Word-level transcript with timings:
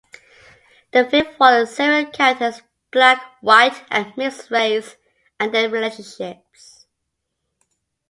The 0.93 1.05
film 1.07 1.27
follows 1.37 1.75
several 1.75 2.07
characters, 2.11 2.63
black, 2.89 3.21
white 3.41 3.83
and 3.91 4.11
mixed 4.17 4.49
race, 4.49 4.95
and 5.39 5.53
their 5.53 5.69
relationships. 5.69 6.87